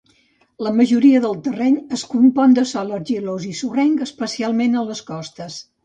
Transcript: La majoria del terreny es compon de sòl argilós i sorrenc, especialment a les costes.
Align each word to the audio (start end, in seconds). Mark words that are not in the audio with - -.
La 0.67 0.71
majoria 0.77 1.19
del 1.25 1.37
terreny 1.49 1.77
es 1.99 2.07
compon 2.15 2.57
de 2.61 2.65
sòl 2.73 2.91
argilós 2.99 3.47
i 3.53 3.57
sorrenc, 3.63 4.05
especialment 4.11 4.85
a 4.85 4.89
les 4.93 5.09
costes. 5.15 5.65